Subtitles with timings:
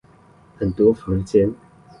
[0.57, 1.53] 很多房間